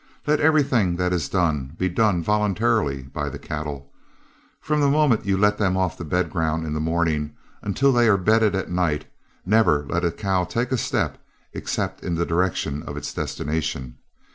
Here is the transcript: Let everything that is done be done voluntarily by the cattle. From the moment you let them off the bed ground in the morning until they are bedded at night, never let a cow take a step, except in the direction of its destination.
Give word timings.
Let 0.25 0.39
everything 0.39 0.95
that 0.95 1.13
is 1.13 1.29
done 1.29 1.75
be 1.77 1.87
done 1.87 2.23
voluntarily 2.23 3.03
by 3.03 3.29
the 3.29 3.37
cattle. 3.37 3.91
From 4.59 4.81
the 4.81 4.89
moment 4.89 5.27
you 5.27 5.37
let 5.37 5.59
them 5.59 5.77
off 5.77 5.95
the 5.95 6.03
bed 6.03 6.31
ground 6.31 6.65
in 6.65 6.73
the 6.73 6.79
morning 6.79 7.35
until 7.61 7.91
they 7.91 8.07
are 8.09 8.17
bedded 8.17 8.55
at 8.55 8.71
night, 8.71 9.05
never 9.45 9.85
let 9.87 10.03
a 10.03 10.09
cow 10.11 10.43
take 10.45 10.71
a 10.71 10.77
step, 10.79 11.19
except 11.53 12.03
in 12.03 12.15
the 12.15 12.25
direction 12.25 12.81
of 12.81 12.97
its 12.97 13.13
destination. 13.13 13.97